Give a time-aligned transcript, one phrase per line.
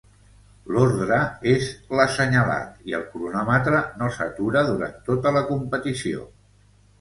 [0.75, 1.17] L'ordre
[1.51, 1.67] és
[1.99, 6.27] l'assenyalat i el cronòmetre no s'atura durant tota la competició.